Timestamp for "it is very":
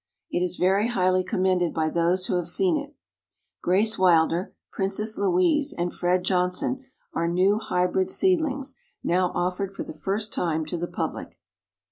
0.31-0.87